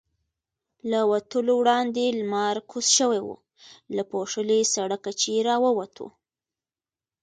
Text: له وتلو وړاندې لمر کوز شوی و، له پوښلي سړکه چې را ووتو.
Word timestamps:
له 0.91 0.99
وتلو 1.11 1.53
وړاندې 1.59 2.05
لمر 2.19 2.55
کوز 2.71 2.87
شوی 2.97 3.19
و، 3.23 3.29
له 3.95 4.03
پوښلي 4.11 4.59
سړکه 4.75 5.11
چې 5.21 5.31
را 5.47 5.55
ووتو. 5.63 6.07